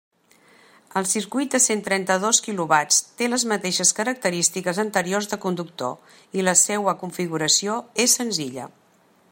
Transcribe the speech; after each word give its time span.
El 1.01 1.07
circuit 1.09 1.51
de 1.55 1.59
cent 1.65 1.83
trenta-dos 1.87 2.39
quilovats, 2.47 2.97
té 3.19 3.27
les 3.33 3.45
mateixes 3.51 3.93
característiques 3.99 4.81
anteriors 4.85 5.29
de 5.35 5.39
conductor, 5.45 6.17
i 6.41 6.47
la 6.49 6.57
seua 6.67 6.97
configuració 7.05 7.77
és 8.07 8.19
senzilla. 8.21 8.67